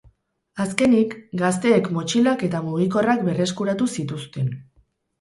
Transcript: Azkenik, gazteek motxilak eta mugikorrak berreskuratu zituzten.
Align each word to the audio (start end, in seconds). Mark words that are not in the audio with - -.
Azkenik, 0.63 1.13
gazteek 1.43 1.91
motxilak 1.99 2.49
eta 2.49 2.65
mugikorrak 2.71 3.25
berreskuratu 3.31 3.93
zituzten. 3.99 4.55